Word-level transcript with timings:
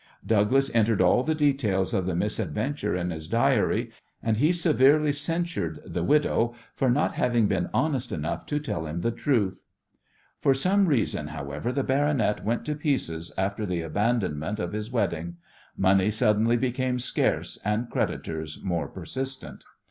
Douglas 0.25 0.71
entered 0.73 0.99
all 0.99 1.21
the 1.21 1.35
details 1.35 1.93
of 1.93 2.07
the 2.07 2.15
misadventure 2.15 2.95
in 2.95 3.11
his 3.11 3.27
diary, 3.27 3.91
and 4.23 4.37
he 4.37 4.51
severely 4.51 5.13
censured 5.13 5.79
the 5.85 6.03
widow 6.03 6.55
for 6.73 6.89
not 6.89 7.13
having 7.13 7.45
been 7.47 7.69
"honest" 7.71 8.11
enough 8.11 8.47
to 8.47 8.57
tell 8.59 8.87
him 8.87 9.01
the 9.01 9.11
truth. 9.11 9.63
For 10.39 10.55
some 10.55 10.87
reason, 10.87 11.27
however, 11.27 11.71
the 11.71 11.83
"baronet" 11.83 12.43
went 12.43 12.65
to 12.65 12.73
pieces 12.73 13.31
after 13.37 13.63
the 13.63 13.81
abandonment 13.83 14.59
of 14.59 14.73
his 14.73 14.89
wedding. 14.91 15.35
Money 15.77 16.09
suddenly 16.09 16.57
became 16.57 16.97
scarce, 16.97 17.59
and 17.63 17.87
creditors 17.91 18.57
more 18.63 18.87
persistent. 18.87 19.63